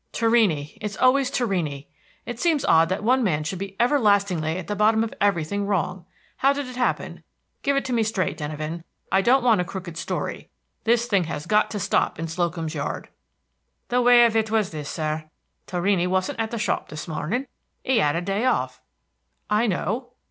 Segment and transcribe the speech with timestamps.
[0.13, 1.85] "Torrini, it is always Torrini!
[2.25, 6.05] It seems odd that one man should be everlastingly at the bottom of everything wrong.
[6.37, 7.23] How did it happen?
[7.61, 10.49] Give it to me straight, Denyven; I don't want a crooked story.
[10.85, 13.09] This thing has got to stop in Slocum's Yard."
[13.89, 15.29] "The way of it was this, sir:
[15.67, 17.45] Torrini wasn't at the shop this morning.
[17.83, 18.81] He 'ad a day off."
[19.51, 20.13] "I know."